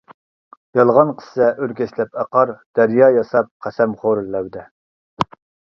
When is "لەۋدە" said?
4.37-4.67